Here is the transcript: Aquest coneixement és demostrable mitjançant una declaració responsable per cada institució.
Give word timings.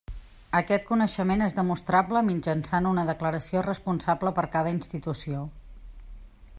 Aquest 0.59 0.85
coneixement 0.85 1.43
és 1.47 1.55
demostrable 1.57 2.23
mitjançant 2.29 2.89
una 2.93 3.05
declaració 3.11 3.63
responsable 3.69 4.35
per 4.39 4.47
cada 4.57 4.75
institució. 4.79 5.45